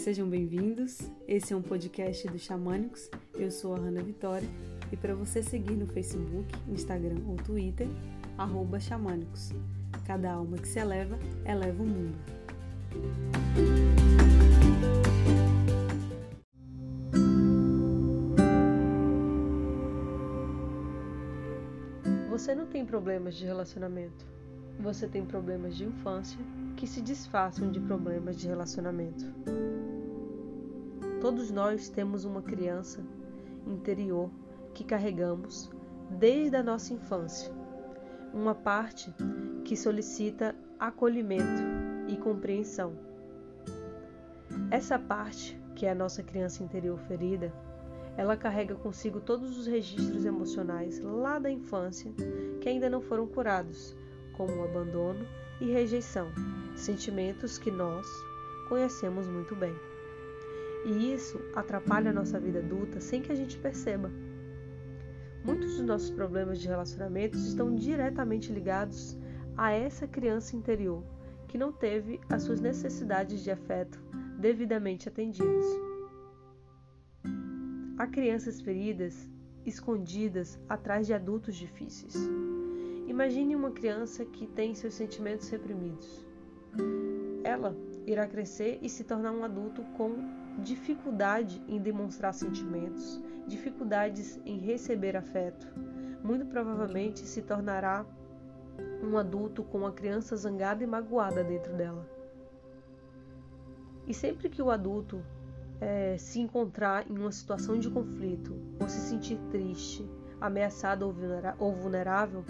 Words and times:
Sejam 0.00 0.26
bem-vindos. 0.26 0.98
Esse 1.28 1.52
é 1.52 1.56
um 1.56 1.60
podcast 1.60 2.26
do 2.26 2.38
Xamânicos. 2.38 3.10
Eu 3.34 3.50
sou 3.50 3.74
a 3.74 3.78
Hanna 3.78 4.02
Vitória 4.02 4.48
e 4.90 4.96
para 4.96 5.14
você 5.14 5.42
seguir 5.42 5.74
no 5.74 5.86
Facebook, 5.86 6.46
Instagram 6.70 7.18
ou 7.28 7.36
Twitter, 7.36 7.86
arroba 8.38 8.80
Xamânicos. 8.80 9.50
Cada 10.06 10.32
alma 10.32 10.56
que 10.56 10.66
se 10.66 10.78
eleva, 10.78 11.18
eleva 11.44 11.82
o 11.82 11.86
mundo. 11.86 12.16
Você 22.30 22.54
não 22.54 22.64
tem 22.64 22.86
problemas 22.86 23.34
de 23.34 23.44
relacionamento. 23.44 24.24
Você 24.78 25.06
tem 25.06 25.26
problemas 25.26 25.76
de 25.76 25.84
infância 25.84 26.40
que 26.74 26.86
se 26.86 27.02
disfarçam 27.02 27.70
de 27.70 27.78
problemas 27.80 28.38
de 28.38 28.48
relacionamento. 28.48 29.26
Todos 31.20 31.50
nós 31.50 31.88
temos 31.90 32.24
uma 32.24 32.40
criança 32.40 33.04
interior 33.66 34.30
que 34.72 34.82
carregamos 34.82 35.70
desde 36.10 36.56
a 36.56 36.62
nossa 36.62 36.94
infância, 36.94 37.52
uma 38.32 38.54
parte 38.54 39.14
que 39.64 39.76
solicita 39.76 40.54
acolhimento 40.78 41.62
e 42.08 42.16
compreensão. 42.16 42.94
Essa 44.70 44.98
parte, 44.98 45.60
que 45.76 45.84
é 45.84 45.90
a 45.90 45.94
nossa 45.94 46.22
criança 46.22 46.62
interior 46.62 46.98
ferida, 47.00 47.52
ela 48.16 48.36
carrega 48.36 48.74
consigo 48.74 49.20
todos 49.20 49.58
os 49.58 49.66
registros 49.66 50.24
emocionais 50.24 51.00
lá 51.00 51.38
da 51.38 51.50
infância 51.50 52.12
que 52.60 52.68
ainda 52.68 52.88
não 52.88 53.00
foram 53.00 53.26
curados, 53.26 53.94
como 54.36 54.54
o 54.54 54.64
abandono 54.64 55.26
e 55.60 55.66
rejeição, 55.66 56.28
sentimentos 56.74 57.58
que 57.58 57.70
nós 57.70 58.06
conhecemos 58.68 59.26
muito 59.26 59.54
bem. 59.54 59.74
E 60.84 61.12
isso 61.12 61.40
atrapalha 61.54 62.10
a 62.10 62.14
nossa 62.14 62.40
vida 62.40 62.60
adulta 62.60 63.00
sem 63.00 63.20
que 63.20 63.30
a 63.30 63.34
gente 63.34 63.58
perceba. 63.58 64.10
Muitos 65.44 65.76
dos 65.76 65.86
nossos 65.86 66.10
problemas 66.10 66.60
de 66.60 66.68
relacionamentos 66.68 67.46
estão 67.46 67.74
diretamente 67.74 68.52
ligados 68.52 69.16
a 69.56 69.72
essa 69.72 70.06
criança 70.06 70.56
interior 70.56 71.02
que 71.48 71.58
não 71.58 71.72
teve 71.72 72.20
as 72.28 72.42
suas 72.42 72.60
necessidades 72.60 73.42
de 73.42 73.50
afeto 73.50 73.98
devidamente 74.38 75.08
atendidas. 75.08 75.64
Há 77.98 78.06
crianças 78.06 78.60
feridas 78.60 79.28
escondidas 79.66 80.58
atrás 80.68 81.06
de 81.06 81.12
adultos 81.12 81.56
difíceis. 81.56 82.14
Imagine 83.06 83.56
uma 83.56 83.70
criança 83.70 84.24
que 84.24 84.46
tem 84.46 84.74
seus 84.74 84.94
sentimentos 84.94 85.48
reprimidos. 85.48 86.24
Ela 87.44 87.76
irá 88.06 88.26
crescer 88.26 88.78
e 88.80 88.88
se 88.88 89.04
tornar 89.04 89.32
um 89.32 89.44
adulto 89.44 89.82
com 89.96 90.14
dificuldade 90.62 91.62
em 91.66 91.80
demonstrar 91.80 92.34
sentimentos, 92.34 93.22
dificuldades 93.46 94.40
em 94.44 94.58
receber 94.58 95.16
afeto. 95.16 95.66
Muito 96.22 96.46
provavelmente 96.46 97.20
se 97.20 97.42
tornará 97.42 98.04
um 99.02 99.16
adulto 99.16 99.62
com 99.64 99.78
uma 99.78 99.92
criança 99.92 100.36
zangada 100.36 100.84
e 100.84 100.86
magoada 100.86 101.42
dentro 101.42 101.74
dela. 101.74 102.06
E 104.06 104.14
sempre 104.14 104.48
que 104.48 104.60
o 104.60 104.70
adulto 104.70 105.22
é, 105.80 106.16
se 106.18 106.40
encontrar 106.40 107.10
em 107.10 107.18
uma 107.18 107.32
situação 107.32 107.78
de 107.78 107.90
conflito 107.90 108.54
ou 108.80 108.88
se 108.88 108.98
sentir 108.98 109.38
triste, 109.50 110.08
ameaçado 110.40 111.06
ou 111.58 111.72
vulnerável, 111.72 112.44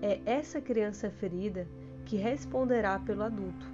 é 0.00 0.20
essa 0.26 0.60
criança 0.60 1.10
ferida 1.10 1.66
que 2.04 2.16
responderá 2.16 2.98
pelo 2.98 3.22
adulto, 3.22 3.71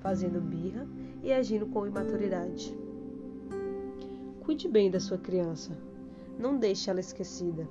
fazendo 0.00 0.40
birra 0.40 0.86
e 1.22 1.32
agindo 1.32 1.66
com 1.66 1.86
imaturidade. 1.86 2.76
Cuide 4.40 4.68
bem 4.68 4.90
da 4.90 5.00
sua 5.00 5.18
criança, 5.18 5.76
não 6.38 6.56
deixe 6.56 6.88
ela 6.88 7.00
esquecida. 7.00 7.66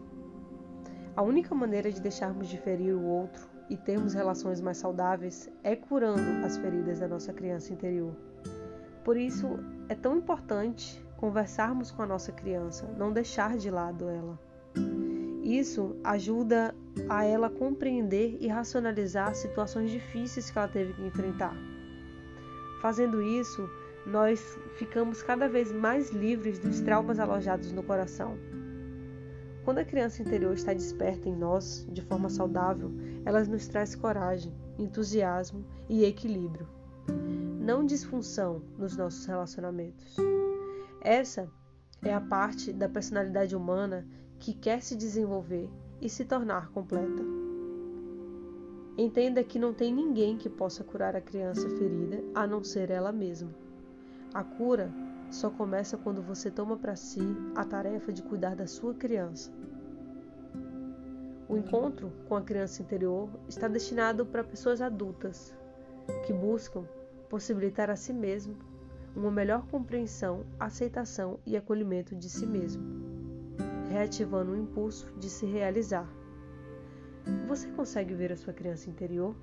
A 1.16 1.22
única 1.22 1.56
maneira 1.56 1.91
de 1.91 2.02
deixarmos 2.02 2.47
de 2.47 2.58
ferir 2.58 2.94
o 2.94 3.06
outro 3.06 3.47
e 3.69 3.78
termos 3.78 4.14
relações 4.14 4.59
mais 4.59 4.78
saudáveis 4.78 5.50
é 5.64 5.75
curando 5.75 6.46
as 6.46 6.58
feridas 6.58 7.00
da 7.00 7.08
nossa 7.08 7.31
criança 7.31 7.72
interior. 7.72 8.14
Por 9.03 9.16
isso, 9.16 9.47
é 9.88 9.96
tão 9.96 10.18
importante 10.18 11.02
conversarmos 11.16 11.91
com 11.91 12.02
a 12.02 12.06
nossa 12.06 12.31
criança, 12.31 12.85
não 12.97 13.14
deixar 13.14 13.58
de 13.58 13.69
lado 13.69 14.09
ela. 14.09 14.38
Isso 15.41 15.96
ajuda 16.03 16.75
a 17.08 17.24
ela 17.24 17.50
compreender 17.50 18.38
e 18.41 18.47
racionalizar 18.47 19.35
situações 19.35 19.91
difíceis 19.91 20.50
que 20.50 20.58
ela 20.58 20.68
teve 20.68 20.94
que 20.94 21.03
enfrentar. 21.03 21.56
Fazendo 22.81 23.22
isso, 23.22 23.69
nós 24.06 24.58
ficamos 24.75 25.24
cada 25.24 25.47
vez 25.50 25.72
mais 25.72 26.12
livres 26.12 26.59
dos 26.59 26.81
traumas 26.81 27.19
alojados 27.19 27.72
no 27.72 27.81
coração. 27.81 28.38
Quando 29.63 29.80
a 29.80 29.86
criança 29.86 30.22
interior 30.22 30.53
está 30.53 30.74
desperta 30.74 31.28
em 31.28 31.35
nós, 31.35 31.88
de 31.90 32.02
forma 32.03 32.30
saudável, 32.30 32.91
ela 33.25 33.44
nos 33.44 33.68
traz 33.68 33.96
coragem, 33.96 34.53
entusiasmo 34.78 35.66
e 35.90 36.06
equilíbrio, 36.06 36.68
não 37.59 37.84
disfunção 37.84 38.62
nos 38.78 38.96
nossos 38.96 39.25
relacionamentos. 39.25 40.18
Essa 41.02 41.50
é 42.03 42.14
a 42.14 42.22
parte 42.22 42.72
da 42.72 42.88
personalidade 42.88 43.56
humana 43.56 44.08
que 44.38 44.53
quer 44.53 44.84
se 44.84 44.96
desenvolver 44.96 45.68
e 46.00 46.08
se 46.08 46.25
tornar 46.25 46.69
completa. 46.69 47.44
Entenda 48.97 49.44
que 49.44 49.59
não 49.59 49.73
tem 49.73 49.94
ninguém 49.94 50.38
que 50.38 50.50
possa 50.50 50.83
curar 50.83 51.16
a 51.16 51.22
criança 51.22 51.69
ferida 51.69 52.23
a 52.33 52.47
não 52.47 52.63
ser 52.63 52.89
ela 52.89 53.11
mesma. 53.11 53.50
A 54.33 54.44
cura 54.44 54.91
só 55.29 55.50
começa 55.50 55.97
quando 55.97 56.22
você 56.22 56.50
toma 56.50 56.78
para 56.78 56.95
si 56.95 57.22
a 57.55 57.66
tarefa 57.66 58.13
de 58.13 58.22
cuidar 58.22 58.55
da 58.55 58.67
sua 58.67 58.94
criança. 58.94 59.51
O 61.47 61.57
encontro 61.57 62.11
com 62.28 62.35
a 62.35 62.41
criança 62.41 62.81
interior 62.81 63.29
está 63.47 63.67
destinado 63.67 64.25
para 64.25 64.44
pessoas 64.44 64.81
adultas 64.81 65.53
que 66.25 66.34
buscam 66.34 66.84
possibilitar 67.29 67.89
a 67.89 67.95
si 67.95 68.13
mesmo 68.13 68.55
uma 69.16 69.31
melhor 69.31 69.66
compreensão, 69.67 70.45
aceitação 70.59 71.39
e 71.45 71.55
acolhimento 71.55 72.16
de 72.16 72.29
si 72.29 72.45
mesmo 72.45 73.16
reativando 73.95 74.51
o 74.51 74.57
impulso 74.57 75.09
de 75.17 75.29
se 75.29 75.45
realizar. 75.45 76.07
Você 77.47 77.68
consegue 77.69 78.13
ver 78.13 78.31
a 78.31 78.38
sua 78.38 78.53
criança 78.53 78.90
interior? 78.90 79.36